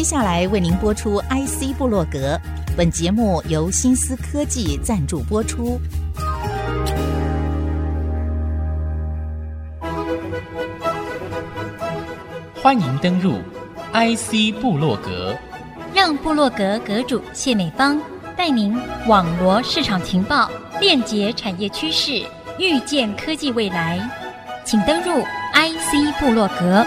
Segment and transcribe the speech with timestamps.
[0.00, 2.40] 接下来为您播出 IC 部落格，
[2.74, 5.78] 本节目由新思科技赞助播出。
[12.62, 13.34] 欢迎登入
[13.92, 15.36] IC 部落格，
[15.94, 18.00] 让部落格阁主谢美芳
[18.34, 18.74] 带您
[19.06, 22.24] 网罗市场情报，链接产业趋势，
[22.58, 24.00] 预见科技未来。
[24.64, 25.22] 请登入
[25.52, 26.86] IC 部落格。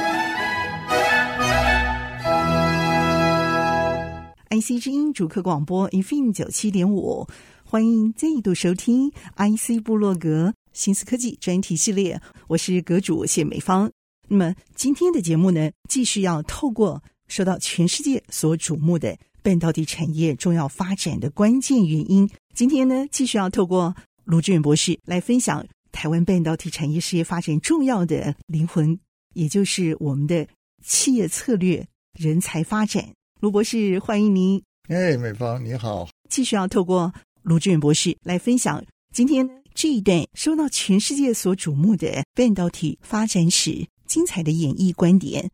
[4.54, 7.28] IC 之音主客广播 FM 九七点五，
[7.64, 13.92] 欢迎再度收听 IC 部落格新思科技专题系列，我是阁主谢美芳。
[14.28, 29.00] 那么今天的节目呢，继续要透过受到全世界所瞩目的半导体产业重要发展的关键原因，今天呢，继续要透过卢志远博士来分享台湾半导体产业事业发展重要的灵魂，
[29.33, 30.47] 也就是我们的
[30.86, 33.03] 企业策略、人才发展。
[33.44, 34.63] 卢博士，欢迎您。
[34.88, 36.08] 哎，美芳你好。
[36.30, 38.81] 继续要透过卢志远博士来分享
[39.13, 45.52] 今天这一段受到全世界所瞩目的半导体发展史精彩的演绎观点。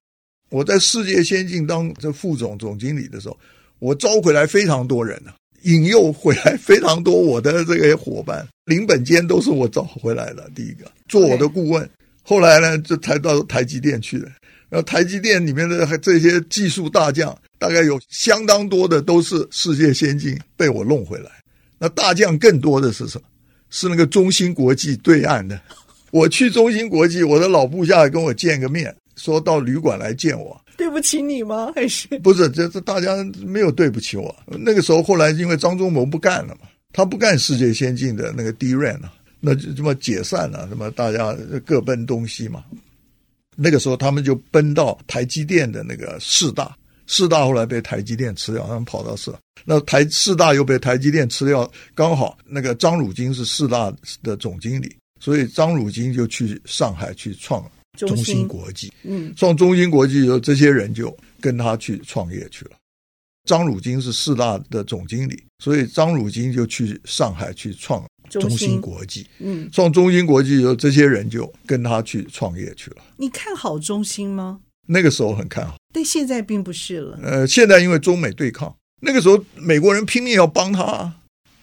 [0.51, 3.35] 我在世界先进当这副总总经理的时候，
[3.79, 10.47] 我招回来非常多人呢，引诱回来非常多我的这个伙伴，林本坚都是我找回来的。
[10.53, 11.89] 第一个做我的顾问，
[12.21, 14.29] 后来呢就才到台积电去了。
[14.69, 17.35] 然后台积电里面的这些技术大将。
[17.59, 21.29] 大概有相当多的都是世界先进被我弄回来，
[21.77, 23.27] 那大将更多的是什么？
[23.69, 25.59] 是那个中芯国际对岸的。
[26.11, 30.59] 我去中芯国际，我的老部下跟我见个面，说到旅馆来见我。
[30.75, 31.71] 对不起你吗？
[31.75, 32.49] 还是不是？
[32.49, 34.35] 这这大家没有对不起我。
[34.47, 36.61] 那个时候后来因为张忠谋不干了嘛，
[36.93, 42.63] 他不干世界先进的那个 DRAM 了，那就这么解散了，什么大家各奔东西嘛。
[43.55, 46.75] 那个时候他们就奔到台积电的那个四大。
[47.09, 53.91] 四大后来被台积电吃掉，他们跑到四大，那台四大又被台积电吃掉，刚好那个张汝京是四大
[54.21, 57.67] 的总经理，所以张汝京就去上海去创
[57.97, 62.71] 中芯国际，嗯，创中芯国际以后，这些人就跟他去创业去了。
[63.45, 72.97] 张汝京是四大的总经理，所以张汝京就去上海去创中芯国际，嗯，创中芯国际以后，这些人就跟他去创业去了。
[73.17, 74.59] 你看好中芯吗？
[74.89, 77.19] 那个时候很看好，但现在并不是了。
[77.23, 81.15] 呃，现在因为中美对抗，那个时候美国人拼命要帮他。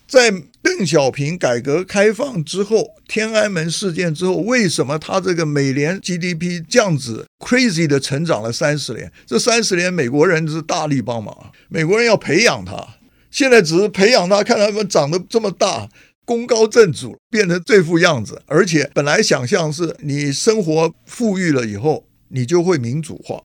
[0.09, 0.31] 在
[0.63, 9.11] 邓小平改革开放之后，天安门事件之后，为什么他这个美联 GDP 这样子 crazy 的成长了三十年？
[9.27, 12.87] 这三十年美国人是大力帮忙，美国人要培养他。
[13.33, 15.89] 现在只是培养他，看他们长得这么大，
[16.25, 18.41] 功高震主，变成这副样子。
[18.47, 22.06] 而且本来想象是你生活富裕了以后。
[22.29, 23.43] 你就会民主化。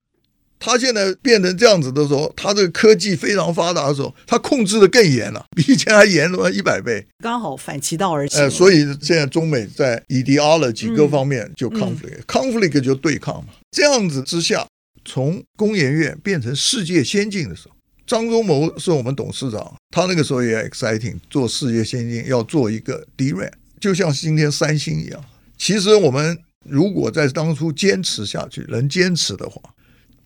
[0.63, 7.03] 他现在变成这样子的时候，他这个科技非常发达的时候，他控制的更严了， 比以前还严了一百倍。
[7.23, 8.39] 刚好反其道而行。
[8.39, 13.53] 呃，所以现在中美在 ideology 各方面就 conflict，conflict、嗯、就对抗嘛。
[13.71, 14.67] 这样子之下，
[15.03, 17.73] 从工研院变成世界先进的时候，
[18.05, 25.25] 张忠谋是我们董事长，他那个时候也 exciting，做世界先进要做一个 DRAM，就像今天三星一样。
[25.57, 26.37] 其实我们。
[26.67, 29.61] 如果在当初坚持下去，能坚持的话，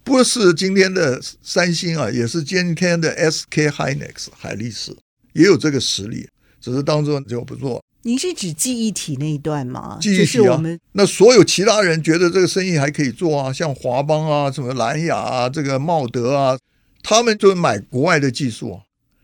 [0.04, 4.96] 不是今天的三星啊，也是今天的 SK Hynix 海力士
[5.34, 6.28] 也有这个实力，
[6.60, 7.84] 只是当中就不做。
[8.04, 9.98] 您是指记忆体那一段吗？
[10.00, 16.58] 记忆体啊，那所有其他人觉得这个生意还可以做啊，像华邦啊、什么蓝牙啊、这个茂德啊，
[17.02, 18.82] 他们就买国外的技术啊，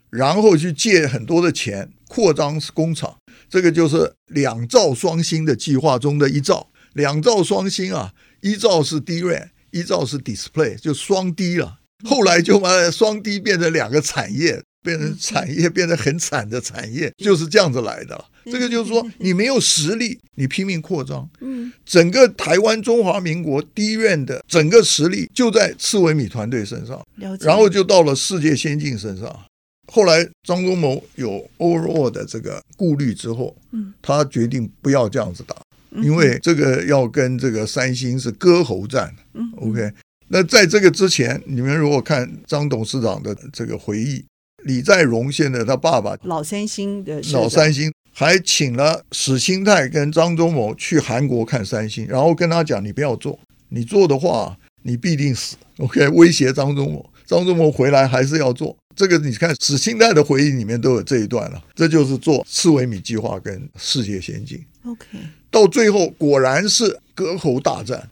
[0.09, 3.15] 然后去借很多的钱扩张工厂，
[3.47, 6.70] 这个就是两兆双星的计划中的一兆。
[6.93, 11.79] 两兆双星啊，一兆是 DRAM，一兆是 Display，就双 D 了。
[12.03, 18.25] 后来就把双 D 变成两个产业，变成产业变得很惨的产业，就是这样子来的。
[18.45, 21.29] 这个就是说，你没有实力，你拼命扩张。
[21.41, 26.99] 嗯，整个台湾中华民国 DRAM 的整个实力就在赤微米团队身上，
[27.39, 29.45] 然后就到了世界先进身上。
[29.93, 35.55] 后来张忠谋有 overall 的这个顾虑之后，嗯，他决定不要这样子打。
[35.97, 39.13] 因为这个要跟这个三星是割喉战
[39.57, 39.91] ，OK。
[40.29, 44.23] 那在这个之前，你们如果看张董事长的这个回忆，
[44.63, 53.37] 李在镕现在他爸爸老三星的老三星还请了史新泰跟张忠谋去韩国看三星，然后跟他讲：“你不要做，
[53.69, 55.57] 你做的话你必定死。
[55.79, 57.09] ”OK，威胁张忠谋。
[57.25, 58.77] 张忠谋回来还是要做。
[58.95, 61.61] 这个你看史新泰的回忆里面都有这一段了。
[61.75, 64.63] 这就是做四维米计划跟世界先进。
[64.85, 65.17] OK。
[65.51, 68.09] 到最后果然是割喉大战，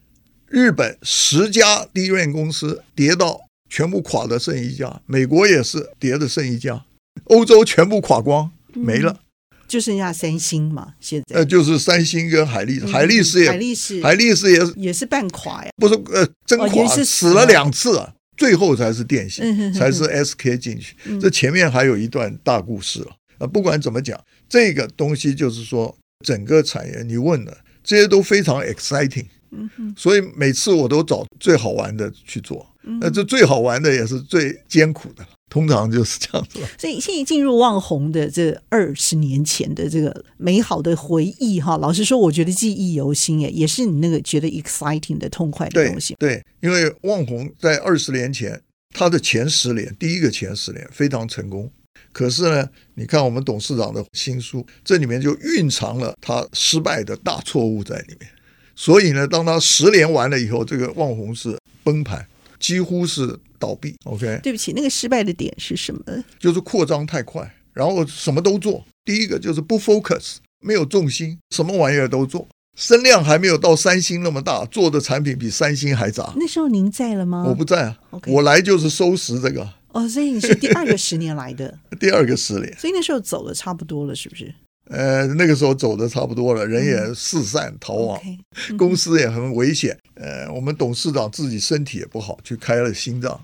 [0.48, 3.40] 日本十家 DRAM 公司跌到
[3.70, 6.86] 全部垮的剩一家，美国也是跌的剩一家，
[7.24, 9.12] 欧洲全部垮光没了。
[9.14, 9.24] 嗯
[9.70, 11.36] 就剩下三星嘛，现在。
[11.36, 17.46] 呃，就是三星跟海力士，海力士也，海力士，海力士也是也是半垮呀，不是呃，真垮，哦、是死了。
[17.46, 23.14] 两次啊，最后才是电信，嗯、才是 SK 进去，嗯、这前面还有一段大故事啊。
[23.38, 24.20] 啊，不管怎么讲，
[24.50, 25.96] 这个东西就是说，
[26.26, 32.68] 整个产业，你问了，这些都非常 exciting，嗯哼，所以每次我都找最好玩的去做，
[33.00, 35.26] 那这最好玩的也是最艰苦的。
[35.50, 46.16] 通常就是这样子，所以现在进入旺红的这二十年前的这个美好的回忆哈，老实说，我觉得记忆犹新耶，也是你那个觉得 exciting 的痛快的东西。
[46.20, 48.62] 对，对，因为旺红在二十年前，
[48.94, 51.72] 它的前十年，第一个前十年非常成功。
[52.20, 58.30] 可是呢，你看我们董事长的新书，这里面就蕴藏了他失败的大错误在里面。
[58.76, 62.28] 所以呢，当他十连完了以后，这个旺红是崩盘，
[62.60, 63.40] 几乎是。
[63.62, 64.40] 倒闭，OK。
[64.42, 66.02] 对不起，那个失败的点是什么？
[66.40, 68.86] 就是扩张太快，然后什么都做。
[69.04, 72.48] 第一个就是不 focus，没有重心，什么玩意儿都做。
[72.78, 76.34] 声量还没有到三星那么大，做的产品比三星还杂。
[76.38, 77.44] 那时候您在了吗？
[77.46, 77.98] 我不在啊。
[78.28, 79.70] 我来就是收拾这个。
[79.92, 81.78] 哦，所以你是第二个十年来的。
[82.00, 82.76] 第二个十年。
[82.78, 84.54] 所以那时候走的差不多了，是不是？
[84.86, 89.96] 呃，那个时候走的差不多了，人也四散逃亡，嗯 okay 公司也很危险。
[90.16, 93.40] 呃，我们董事长自己身体也不好，去开了心脏。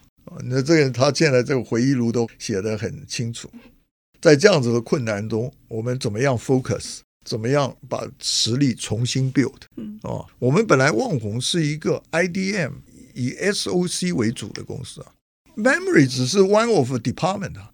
[0.46, 3.48] 那这个他现在这个回忆录都写得很清楚，
[4.20, 9.54] 在这样子的困难中，我们怎么样 focus，怎么样把实力重新 build？
[10.02, 12.72] 哦，我们本来旺宏是一个 IDM
[13.14, 15.08] 以 SOC 为主的公司啊
[15.56, 17.72] ，memory 只是 one of department 啊。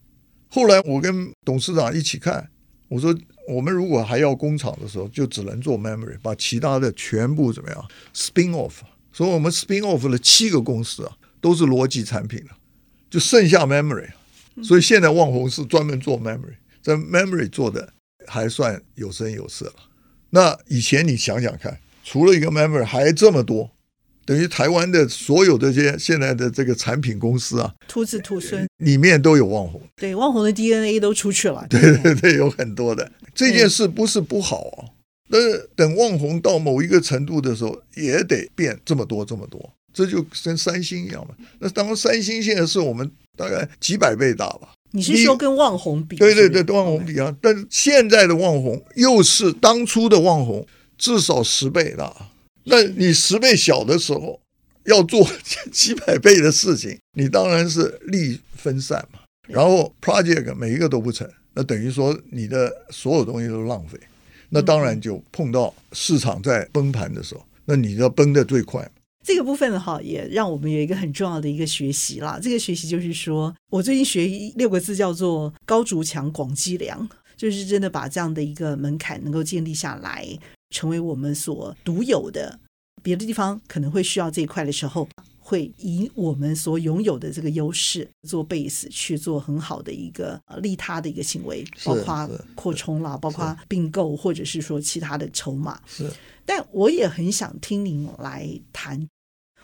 [0.49, 2.49] 后来我跟董事长一起看，
[2.87, 3.15] 我说
[3.47, 8.73] 我们如果还要工厂的时候，就只能做 memory，把其他的全部怎么样 spin off。
[9.11, 11.17] 所以我们 spin off 了七个公司啊。
[11.41, 12.51] 都是逻辑产品了，
[13.09, 14.07] 就剩下 memory，
[14.61, 16.53] 所以现在旺宏是专门做 memory，
[16.83, 17.91] 在 memory 做的
[18.27, 19.73] 还算有声有色了。
[20.29, 23.71] 那以前你想想看，除了一个 memory 还这么多，
[24.31, 31.67] 等于台湾的所有这些现在的这个产品公司啊，徒子徒孙里面都有旺红，对，旺红的 DNA 都出去了。
[31.69, 33.11] 对 对对，有很多的。
[33.35, 34.87] 这件事不是不好啊，
[35.29, 39.69] 但是等旺红到某一个程度的时候，也得变这么多这么多。
[39.93, 41.35] 这就跟三星一样嘛。
[41.59, 44.69] 那当然，三星现在是我们大概几百倍大吧？
[44.91, 46.15] 你是说跟旺红比？
[46.15, 47.35] 对对对，跟旺红比啊。
[47.41, 50.65] 但是现在的旺红又是当初的旺红
[50.97, 52.30] 至少十倍大。
[52.63, 54.39] 那你十倍小的时候
[54.85, 55.27] 要做
[55.71, 59.19] 几百倍的事情，你当然是力分散嘛。
[59.47, 63.99] 然后 project 每一个都不成，那等于说你的所有东西都浪费。
[64.49, 68.89] 那当然就碰到市场在崩盘的时候，那你要崩得最快。
[69.23, 72.39] 这个部分哈，也让我们有一个很重要的一个学习啦。
[72.41, 74.25] 这个学习就是说，我最近学
[74.55, 80.27] 六个字叫做“高筑墙，广积粮”，就是真的把这样的一个门槛能够建立下来，
[80.71, 82.59] 成为我们所独有的。
[83.03, 85.07] 别的地方可能会需要这一块的时候，
[85.39, 95.81] 会以我们所拥有的这个优势做 base 去做很好的一个利他的一个行为，包括扩充啦，包括并购，或者是说其他的筹码。
[95.87, 96.09] 是。
[96.45, 99.07] 但我也很想听您来谈，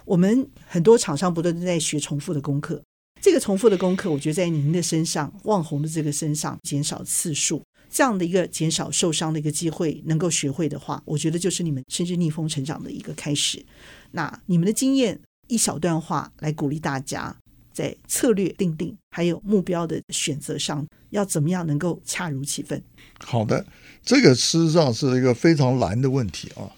[0.06, 2.82] 我们很多厂商不断在学重复的功课，
[3.22, 13.66] 这个重复的功课，我觉得在您的身上，望红的这个身上减少次数，这样的一个减少受伤的一个机会，能够学会的话，我觉得就是你们甚至逆风成长的一个开始。
[14.12, 17.36] 那你们的经验一小段话来鼓励大家，
[17.74, 22.82] 在策略定定还有目标的选择上，要怎么样能够恰如其分？
[23.20, 23.66] 好的。
[24.04, 26.72] 这个事实上是一个非常难的问题啊。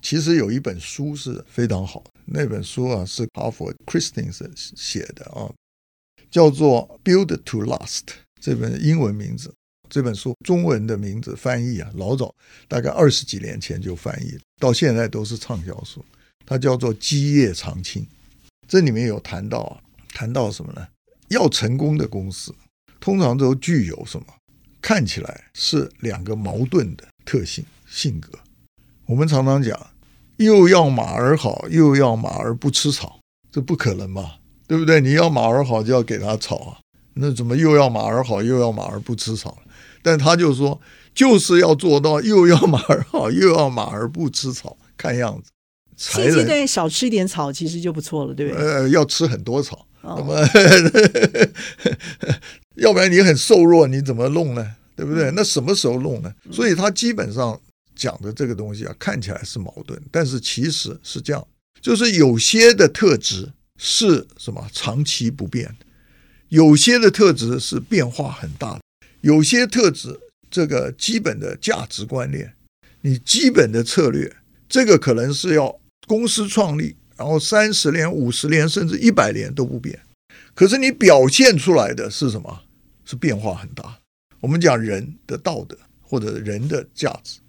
[0.00, 5.50] 其实有一本书是非常好，那本书啊是哈佛 christens 写的啊，
[6.30, 8.02] 叫做《Build to Last》。
[8.40, 9.52] 这本英文名字，
[9.88, 12.34] 这本书中文的名字翻译啊，老早
[12.66, 16.04] 大概二十几年前就翻译，到现在都是畅销书。
[16.44, 18.02] 它叫做《基业长青》。
[18.66, 19.80] 这里面有谈到啊，
[20.14, 20.86] 谈到什么呢？
[21.28, 22.54] 要成功的公司，
[23.00, 24.26] 通常都具有什么？
[24.80, 28.38] 看起来是两个矛盾的特性性格。
[29.06, 29.78] 我们常常讲，
[30.36, 34.34] 又要马儿好，又要马儿不吃草，这不可能嘛，
[34.66, 35.00] 对不对？
[35.00, 36.78] 你要马儿好，就要给他草啊。
[37.18, 39.58] 那怎么又要马儿好，又要马儿不吃草？
[40.02, 40.80] 但他就说，
[41.14, 44.76] 就是要做到又要马儿好，又要马儿不吃草。
[44.96, 45.50] 看样子，
[45.96, 48.66] 现阶段少吃一点草，其实就不错了，对不对？
[48.66, 49.86] 呃，要吃很多草。
[50.02, 50.48] 哦、那么。
[52.76, 54.74] 要不然你很瘦弱，你怎么弄呢？
[54.94, 55.30] 对不对？
[55.32, 56.32] 那什么时候弄呢？
[56.52, 57.60] 所以他基本上
[57.96, 61.44] 讲的这个东西啊，看起来是矛盾，但是其实是这样，
[61.80, 65.76] 就是有些的特质是什么长期不变，
[66.48, 68.80] 有些的特质是变化很大的，
[69.20, 70.18] 有些特质
[70.50, 72.54] 这个基本的价值观念，
[73.02, 74.34] 你基本的策略，
[74.68, 80.00] 这个可能是要公司创立，然后三十年、五十年甚至一百年都不变，
[80.54, 82.62] 可是你表现出来的是什么？
[83.04, 83.98] 是变化很大。
[84.40, 87.40] 我们讲人的道德或者人的价值，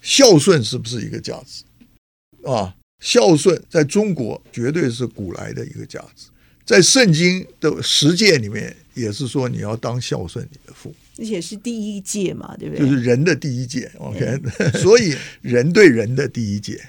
[0.00, 1.64] 孝顺是不是一个价值
[2.48, 2.74] 啊？
[3.00, 6.28] 孝顺在中国绝对是古来的一个价值，
[6.66, 12.84] 在圣经的十诫里面也是说你要当孝顺你的父，而且是第一诫嘛，对不对？
[12.84, 14.38] 就是人的第一诫，OK。
[14.82, 16.84] 所以人对人的第一诫，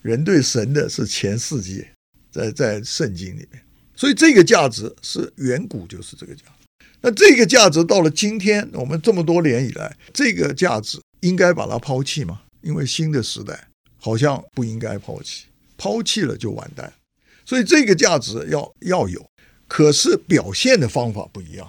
[0.00, 1.86] 人对神的是前四诫，
[2.32, 3.62] 在在圣经里面。
[3.94, 6.86] 所以这个价值是远古就是这个价值。
[7.00, 12.40] 那这个价值到了今天，我们这么多年以来，这个价值应该把它抛弃吗？
[12.62, 13.68] 因为新的时代
[13.98, 15.44] 好像不应该抛弃。
[15.76, 16.92] 抛弃了就完蛋，
[17.48, 19.26] 所以这个价值要要有，
[19.66, 21.66] 可是表现的方法不一样。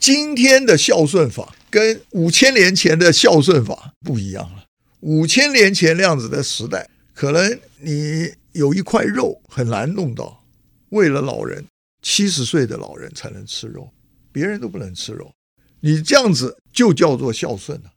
[0.00, 4.64] 今天的孝顺法跟五千年前的孝顺法不一样了。
[5.02, 10.42] 五千年前那样子的时代，可能你有一块肉很难弄到，
[10.88, 11.64] 为了老人，
[12.02, 13.88] 七十岁的老人才能吃肉，
[14.32, 15.30] 别人都不能吃肉。
[15.78, 17.92] 你这样子就叫做孝顺了。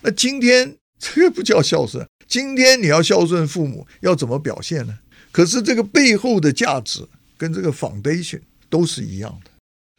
[0.00, 2.04] 那今天这个不叫孝顺。
[2.26, 4.98] 今天你要孝顺父母，要怎么表现呢？
[5.34, 7.04] 可是这个背后的价值
[7.36, 9.50] 跟这个 foundation 都是一样的，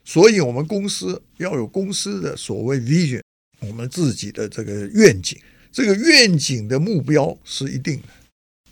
[0.06, 3.22] 所以我们公司要有公司的所谓 vision，
[3.60, 5.38] 我们自己的这个愿景，
[5.74, 8.08] 这个愿景的目标是一定的。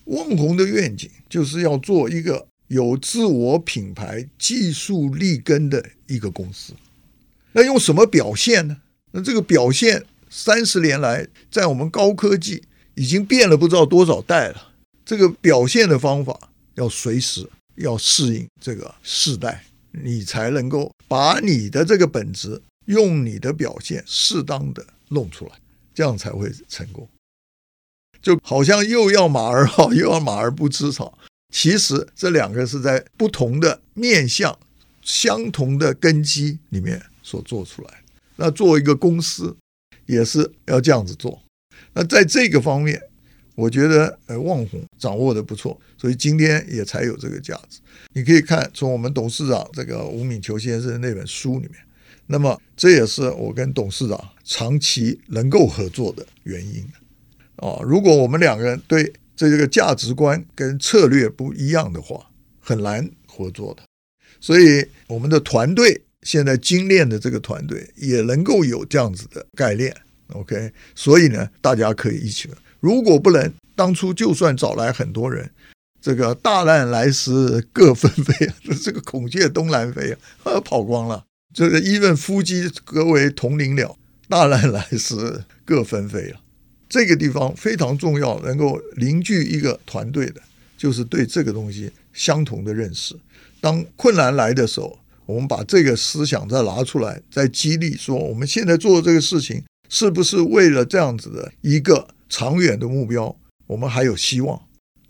[0.05, 6.73] 旺宏的愿景就是要做一个有自我品牌、技术立根的一个公司。
[7.51, 8.77] 那用什么表现呢？
[9.11, 12.63] 那这个表现三十年来在我们高科技。
[12.95, 14.71] 已经变了不知道多少代了，
[15.03, 25.51] 这个表现的方法要随时要适应这个世代，你才能够把你的这个本质用你的表现适当的弄出来，
[25.93, 27.07] 这样才会成功。
[28.21, 31.17] 就好像又要马儿好， 又要马儿不吃草，
[31.53, 34.57] 其实这两个是在不同的面向、
[35.01, 38.03] 相同的根基里面所做出来。
[38.37, 39.55] 那作为一个公司，
[40.05, 41.41] 也是要这样子做。
[41.93, 43.01] 那在这个方面，
[43.55, 47.79] 我觉得呃，旺宏掌握的不错，所以今天也才有这个价值。
[48.13, 51.73] 你可以看从我们董事长这个吴敏球先生那本书里面，
[52.27, 56.83] 那么这也是我跟董事长长期能够合作的原因
[57.57, 57.79] 啊。
[57.83, 62.27] 如果我们两个人对这个价值观跟策略不一样的话，
[62.59, 63.83] 很难合作的。
[64.39, 69.95] 所以我们的团队现在精炼的这个团队也能够有这样子的概念。
[70.29, 72.49] OK，所以呢，大家可以一起。
[72.83, 75.49] 如果不能，当初就算找来很多人，
[76.01, 78.51] 这个大难来时各纷飞，
[78.83, 80.11] 这个孔雀东南飞
[80.43, 81.23] 啊， 跑光了。
[81.53, 83.97] 这个一问夫妻各为同林鸟，
[84.27, 86.41] 大难来时各纷飞了。
[86.89, 90.41] 这个地方非常重要，能够凝聚一个团队的，
[90.77, 93.15] 就是对这个东西相同的认识。
[93.61, 99.63] 当困难来的时候，我们把这个思想再拿出来，再激励说，我们现在做这个事情。
[99.89, 103.35] 是不是为了这样子的一个长远的目标，
[103.67, 104.59] 我们还有希望？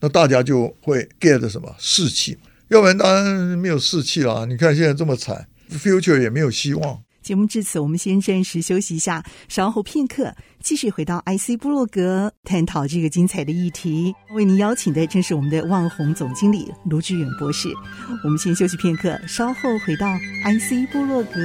[0.02, 2.38] 那大家就会 get 什么士气？
[2.68, 4.46] 要不然当然没有士气了。
[4.46, 7.02] 你看现在这么惨，future 也没有希望。
[7.22, 14.14] 节目至此，我们先暂时休息一下，稍后片刻继续回到 IC 部落格探讨这个精彩的议题。
[14.36, 17.70] 为您邀请的正是我们的旺宏总经理卢志远博士。
[18.26, 20.14] 我们先休息片刻，稍后回到
[20.44, 21.40] IC 部落格。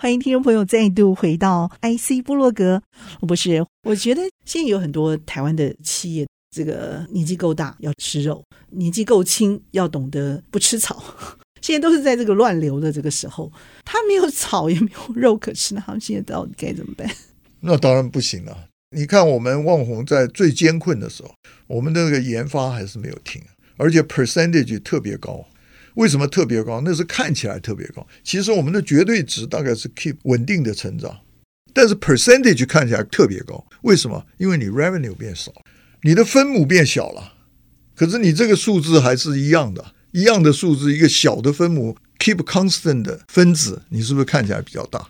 [0.00, 2.80] 欢迎听众朋友再度回到 IC 部落格。
[3.26, 11.02] 不是，我觉得现在有很多台湾的企业，这个年纪够大要吃肉，年纪够轻要懂得不吃草。
[11.60, 13.50] 现在都是在这个乱流的这个时候，
[13.84, 17.10] 他没有草也没有肉可吃，那他们现在到底该怎么办？
[17.58, 18.56] 那当然不行了。
[18.96, 21.34] 你看，我们旺宏在最艰困的时候，
[21.66, 23.42] 我们的那个研发还是没有停，
[23.76, 25.44] 而且 percentage 特别高。
[25.98, 26.80] 为什么特别高？
[26.84, 31.18] 那是看起来特别高，其实我们的绝对值大概是 keep 稳定的成长，
[31.72, 33.66] 但是 percentage 看起来特别高。
[33.82, 34.24] 为什么？
[34.38, 35.52] 因为你 revenue 变少，
[36.02, 37.32] 你的分母变小了，
[37.96, 45.04] 可是你这个数字还是一样的，一样的数字，一个小的分母 keep constant 的分子，你是不是看起来比较大？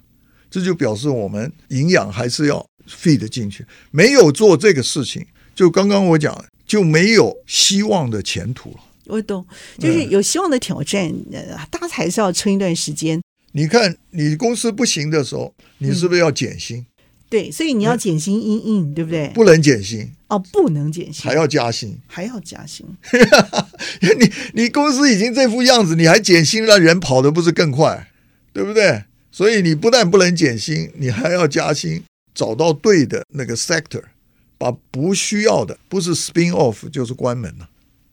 [0.50, 8.78] 这就表示我们营养还是要 feed 进去，没有做这个事情，就刚刚我讲，就没有希望的前途了。
[9.08, 9.44] 我懂，
[9.78, 13.20] 就是有希望的挑战，呃，大家还是要撑一段时间。
[13.52, 16.84] 你看，你公司不行的时候，你是不是要减薪？
[17.30, 19.28] 对，所以你要减薪因应，对不对？
[19.34, 22.86] 不能减薪哦，不能减薪，还要加薪，还要加薪。
[24.00, 28.08] 你你公司已经这副样子，你还减薪，让人跑的不是更快，
[28.52, 29.04] 对不对？
[29.30, 32.02] 所以你不但不能减薪，你还要加薪，
[32.34, 34.02] 找到对的那个 sector，
[34.56, 37.68] 把不需要的不是 spin off 就是关门了。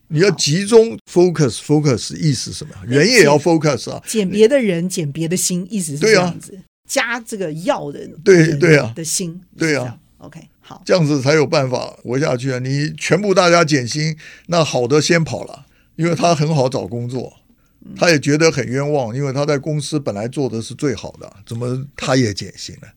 [0.08, 2.74] 你要集中 focus focus 意思是什么？
[2.86, 6.58] 人也要 focus 啊，减别的人，减别的心，意思是这样子。
[6.88, 12.60] 加这个要的，对对啊的心，对啊，OK，好，这样子才有办法活下去啊！
[12.60, 17.32] 你全部大家减薪，那好的先跑了，因为他很好找工作，
[17.96, 22.88] 他也觉得很冤枉，因为他在公司本来做的是最好的，怎么他也减薪了？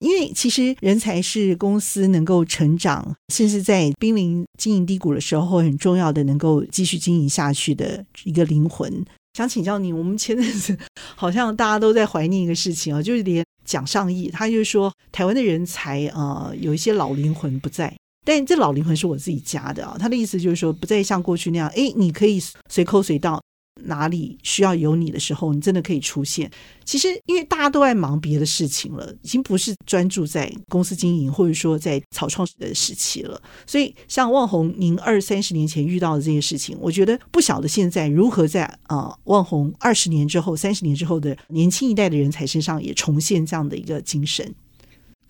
[0.00, 9.04] 因为其实人才是公司能够成长，甚至在濒临经营低谷的时候很重要的，能够继续经营下去的一个灵魂。
[9.34, 10.76] 想请教你，我们前阵子
[11.14, 19.96] 好像大家都在怀念一个事情啊，就是连蒋尚义，他就说台湾的人才啊、呃，有一些老灵魂不在，但这老灵魂是我自己加的啊。
[19.98, 23.40] 他的意思就是说，不再像过去那样，哎，你可以随口随到。
[23.84, 26.50] 哪里需要有你的时候，你真的可以出现。
[26.84, 33.40] 其实，因为大家都在忙别的事情了，已经不是专注在公司经营，或者说在草创的时期了。
[33.66, 44.52] 所以，像万红，您二三十年前遇到的这些事情，我觉得不晓得现在如何在啊万红二十年之后、三十年之后的年轻一代的人才身上也重现这样的一个精神。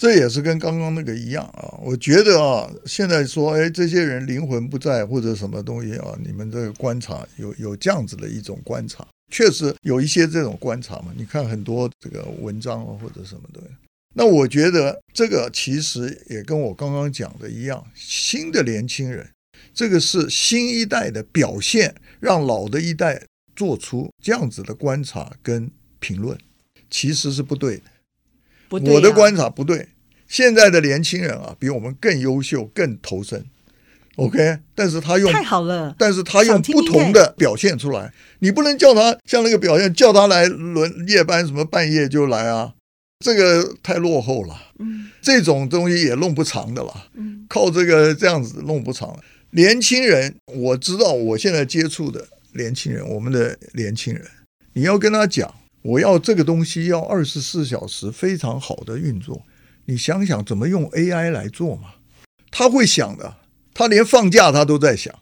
[0.01, 11.13] 这也是跟刚刚那个一样啊，我觉得啊，现在说，哎，这些人灵魂不在或者什么东西啊，你们这个观察有有这样子的一种观察，确实有一些这种观察嘛。
[11.15, 13.61] 你看很多这个文章啊或者什么的，
[14.15, 19.29] 那我觉得这个其实也跟我刚刚讲的一样，新的年轻人，
[19.75, 23.23] 这个是新一代的表现，让老的一代
[23.55, 26.39] 做出这样子的观察跟评论，
[26.89, 27.83] 其实是不对的。
[28.79, 29.89] 啊、我的观察不对，
[30.29, 33.45] 现在的年轻人啊，比我们更优秀、更投身。
[34.17, 38.13] OK，但是他用太好了，但是他用不同的表现出来。
[38.41, 42.75] 你不能叫他像那个表现，叫他来轮夜班，什么半夜就来啊，
[43.25, 44.55] 这个太落后了。
[44.79, 47.09] 嗯，这种东西也弄不长的了。
[47.15, 49.19] 嗯，靠这个这样子弄不长。
[49.53, 54.23] 年轻人，我知道，我现在接触的年轻人，我们的年轻人，
[54.75, 55.55] 你要跟他讲。
[55.83, 59.47] 我要这个东西要二十四小时非常好的运作，
[59.87, 61.95] 你想想怎么用 AI 来做嘛？
[62.51, 63.37] 他会想的，
[63.73, 65.15] 他连放假他都在想，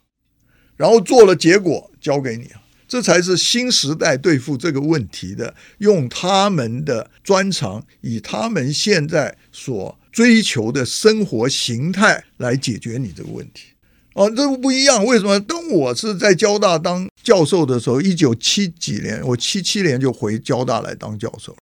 [0.77, 2.51] 然后做了结果交给你，
[2.89, 13.75] 这才是新时代对付这个问题的，用他们的专长，以他们现在所追求的生活形态来解决你这个问题。
[14.19, 15.05] 哦，这不一样。
[15.05, 15.39] 为什么？
[15.39, 21.57] 当我是在交大当教授的时候，一九七几年，我七七年就回交大来当教授。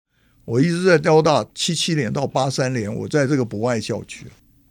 [0.45, 4.27] 我一直在交大，七七年到八三年，我在这个博爱校区。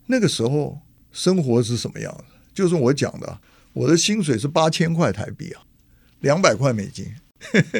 [0.06, 0.78] 那个时候
[1.12, 2.24] 生活是什么样的？
[2.54, 3.38] 就是我讲的，
[3.74, 5.60] 我的薪水是八千块台币啊，
[6.20, 7.04] 两百块美金。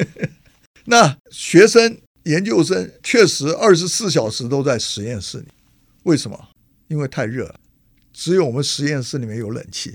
[0.85, 5.47] 那学生、研究生确实二十四小时都在实验室里。
[6.03, 6.49] 为什么？
[6.89, 7.59] 因为太热了。
[8.17, 9.93] 只有我们实验室里面有冷气，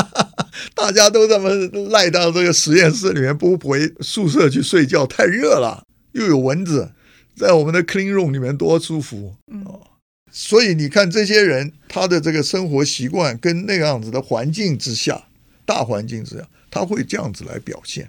[0.74, 1.50] 大家都这么
[1.90, 6.92] 赖到这个实验室里面，不回宿舍去睡觉，太热了，又有蚊子，
[7.36, 9.36] 在我们的 clean room 里面多舒服。
[9.66, 9.86] 哦，
[10.32, 15.26] 所以你看这些人，他的这个生活习惯跟那个样子的环境之下，
[15.66, 18.08] 大环境之下，他会这样子来表现。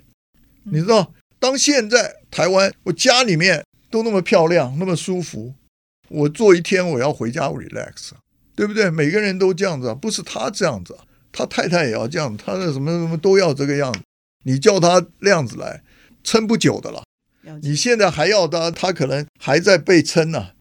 [0.63, 5.53] 你知道，当现在台湾，我家里面都那么漂亮，那么舒服，
[6.07, 8.11] 我做一天我要回家 relax。
[8.55, 8.89] 对不对？
[8.89, 10.97] 每个人都这样子啊，不是他这样子，
[11.31, 13.99] 他太太也要这样，他的什么什么都要这个样子。
[14.45, 15.81] 你叫他那样子来，
[16.23, 17.03] 撑不久的了。
[17.61, 20.51] 你现在还要他，他可能还在被撑呢，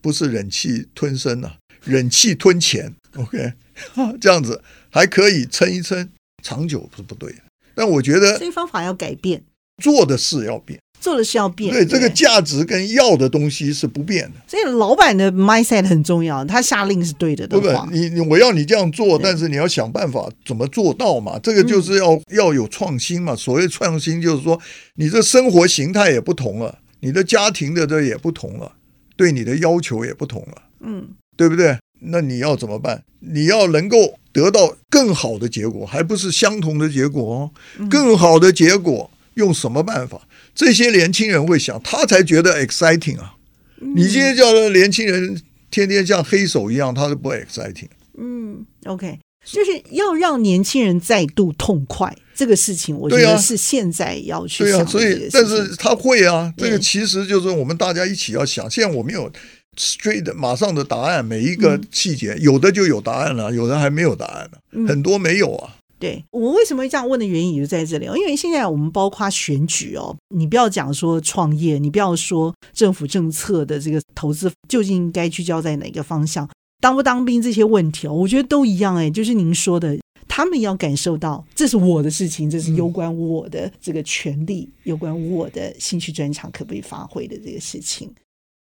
[0.00, 1.52] 不是忍气吞声呢，
[1.84, 2.94] 忍气吞钱。
[3.16, 3.52] OK，
[4.20, 6.10] 这样子还可以撑一撑，
[6.42, 7.34] 长久不是不对。
[7.74, 9.44] 但我觉得，这方法要改变，
[9.82, 10.80] 做的事要变。
[11.04, 14.40] 做的是要变，对，对这个价值跟要的东西是不变的。
[14.46, 17.46] 所以老板的 mindset 很重要，他下令是对的。
[17.46, 21.38] 对不，你你我要你这样做，但是你要想办法怎么做到嘛？
[21.42, 23.36] 这个就是要、嗯、要有创新嘛。
[23.36, 24.58] 所谓创新，就是说
[24.94, 28.72] 你这生活形态也不同了，你的家庭的这也不同了，
[29.14, 30.62] 对你的要求也不同了。
[30.80, 31.76] 嗯，对不对？
[32.00, 33.04] 那你要怎么办？
[33.20, 37.50] 你要能够得到更好的结果，还不是相同的结果哦。
[37.90, 40.20] 更好的结果用什么办法？
[40.54, 43.34] 这些年轻人会想，他才觉得 exciting 啊！
[43.80, 45.40] 你今天叫的年轻人
[45.70, 47.88] 天天像黑手一样，他是不 exciting。
[48.16, 54.78] 嗯，OK，就是要让年轻人再度痛快这个事情，我觉得是现在要去想。
[54.78, 58.70] 对啊，所以但是他会啊，这个其实就是我们大家一起要想。
[58.70, 59.30] 现在我们有
[59.76, 65.74] straight 马上的答案，每一个细节、嗯、有的就有答案了，有的还没有答案呢，嗯、很多没有啊。
[65.98, 76.48] 对，我为什么会这样问的原因也就在这里，因为现在我们包括选举哦，你不要讲说创业，你不要说政府政策的这个投资究竟应该聚焦在哪个方向，
[76.80, 79.96] 当不当兵这些问题哦，我觉得都一样哎，就是您说的，
[80.28, 88.12] 他们要感受到这是我的事情，这是攸关我的这个权利，攸关我的兴趣专长可不可以发挥的这个事情，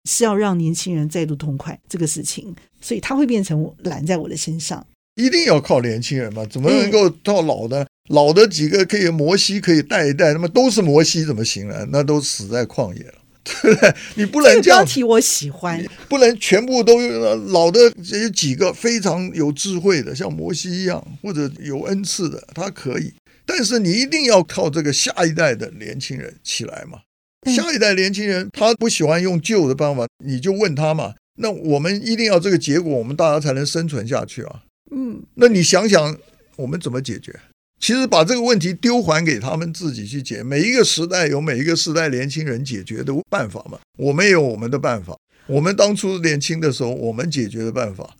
[0.09, 4.85] 是要让年轻人再度痛快这个事情，所以他会变成揽在我的身上。
[5.15, 6.45] 一定要靠年轻人嘛？
[6.45, 7.83] 怎么能够靠老的？
[7.83, 11.87] 嗯、老的几个可以摩西可以带一带，那么都是摩西怎么行呢？
[11.91, 13.13] 那都死在旷野了，
[13.61, 13.95] 对不对？
[14.15, 14.79] 你不能这样。
[14.79, 16.99] 标题我喜欢，不能全部都
[17.47, 17.79] 老的
[18.21, 23.13] 有几个非常有智慧的，像摩西一样，或者有恩赐的，他可以。
[23.45, 26.99] 但是你一定要靠这个下一代的年轻人起来嘛。
[27.45, 31.13] 下一代年轻人他不喜欢用旧的办法，你就问他嘛。
[31.37, 34.63] 那我们一定要这个结果，我们大家才能生存下去啊。
[34.91, 36.17] 嗯，那你想想，
[36.55, 37.39] 我们怎么解决？
[37.79, 40.41] 其实把这个问题丢还给他们自己去解。
[40.41, 43.79] 每一个时代有每一个时代年轻人解决的办法嘛。
[43.97, 45.17] 我们有我们的办法。
[45.47, 48.15] 我们当初年轻的时候，我们解决的办法，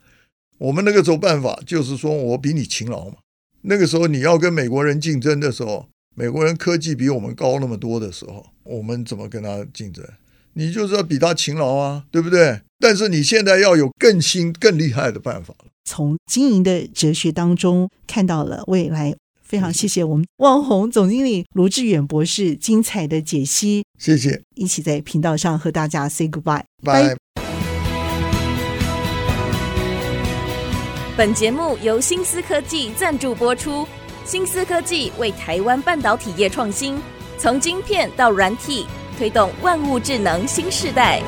[0.58, 3.16] 我们那个时候办法就是说我比你勤劳嘛。
[3.62, 10.04] 那个时候你要跟美国人竞争的时候，美国人科技比我们高那么多的时候，我们怎么跟他竞争？
[10.52, 12.60] 你就是要比他勤劳啊，对不对？
[12.78, 15.70] 但是你现在要有更新、更厉害的办法了。
[15.86, 23.84] 从经营的哲学当中看到了未来，非常谢谢我们旺宏总经理卢志远博士精彩的解析。
[23.98, 26.64] 谢谢，一起在频道上和大家 say goodbye。
[26.82, 27.16] 拜。
[31.16, 33.86] 本节目由新思科技赞助播出，
[34.24, 37.00] 新思科技为台湾半导体业创新，
[37.38, 38.84] 从晶片到软体。
[39.18, 41.22] 推动万物智能新时代。